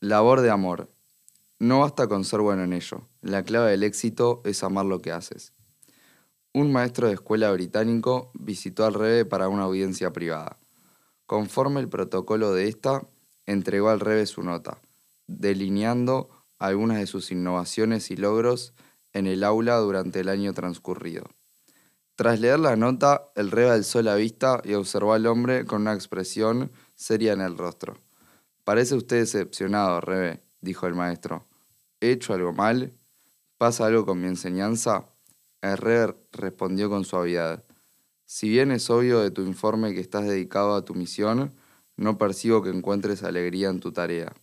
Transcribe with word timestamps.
Labor 0.00 0.42
de 0.42 0.50
amor. 0.50 0.88
No 1.58 1.80
basta 1.80 2.06
con 2.06 2.24
ser 2.24 2.38
bueno 2.38 2.62
en 2.62 2.72
ello. 2.72 3.08
La 3.20 3.42
clave 3.42 3.72
del 3.72 3.82
éxito 3.82 4.42
es 4.44 4.62
amar 4.62 4.86
lo 4.86 5.00
que 5.00 5.10
haces. 5.10 5.52
Un 6.54 6.70
maestro 6.70 7.08
de 7.08 7.14
escuela 7.14 7.50
británico 7.50 8.30
visitó 8.34 8.86
al 8.86 8.94
Rebe 8.94 9.24
para 9.24 9.48
una 9.48 9.64
audiencia 9.64 10.12
privada. 10.12 10.56
Conforme 11.26 11.80
el 11.80 11.88
protocolo 11.88 12.52
de 12.52 12.68
esta, 12.68 13.08
entregó 13.44 13.88
al 13.88 13.98
Rebe 13.98 14.26
su 14.26 14.44
nota, 14.44 14.78
delineando 15.26 16.30
algunas 16.60 16.98
de 16.98 17.08
sus 17.08 17.32
innovaciones 17.32 18.12
y 18.12 18.16
logros 18.16 18.74
en 19.12 19.26
el 19.26 19.42
aula 19.42 19.78
durante 19.78 20.20
el 20.20 20.28
año 20.28 20.54
transcurrido. 20.54 21.24
Tras 22.14 22.38
leer 22.38 22.60
la 22.60 22.76
nota, 22.76 23.32
el 23.34 23.50
Rebe 23.50 23.70
alzó 23.70 24.00
la 24.02 24.14
vista 24.14 24.62
y 24.64 24.74
observó 24.74 25.12
al 25.12 25.26
hombre 25.26 25.64
con 25.64 25.82
una 25.82 25.94
expresión 25.94 26.70
seria 26.94 27.32
en 27.32 27.40
el 27.40 27.58
rostro. 27.58 27.98
Parece 28.68 28.96
usted 28.96 29.20
decepcionado, 29.20 29.98
Rebe, 30.02 30.42
dijo 30.60 30.86
el 30.86 30.94
maestro. 30.94 31.46
¿He 32.02 32.10
hecho 32.10 32.34
algo 32.34 32.52
mal? 32.52 32.92
¿Pasa 33.56 33.86
algo 33.86 34.04
con 34.04 34.20
mi 34.20 34.28
enseñanza? 34.28 35.06
El 35.62 35.78
Rebe 35.78 36.14
respondió 36.32 36.90
con 36.90 37.06
suavidad. 37.06 37.64
Si 38.26 38.50
bien 38.50 38.70
es 38.70 38.90
obvio 38.90 39.20
de 39.20 39.30
tu 39.30 39.40
informe 39.40 39.94
que 39.94 40.00
estás 40.00 40.26
dedicado 40.26 40.74
a 40.74 40.84
tu 40.84 40.94
misión, 40.94 41.54
no 41.96 42.18
percibo 42.18 42.62
que 42.62 42.68
encuentres 42.68 43.22
alegría 43.22 43.70
en 43.70 43.80
tu 43.80 43.90
tarea. 43.90 44.34